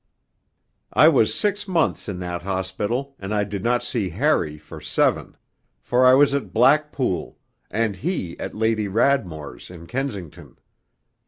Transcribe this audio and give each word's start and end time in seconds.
_'X 0.03 0.07
I 0.93 1.07
was 1.09 1.35
six 1.39 1.67
months 1.67 2.09
in 2.09 2.17
that 2.21 2.41
hospital, 2.41 3.15
and 3.19 3.35
I 3.35 3.43
did 3.43 3.63
not 3.63 3.83
see 3.83 4.09
Harry 4.09 4.57
for 4.57 4.81
seven. 4.81 5.37
For 5.79 6.07
I 6.07 6.15
was 6.15 6.33
at 6.33 6.51
Blackpool, 6.51 7.37
and 7.69 7.97
he 7.97 8.35
at 8.39 8.55
Lady 8.55 8.87
Radmore's 8.87 9.69
in 9.69 9.85
Kensington. 9.85 10.57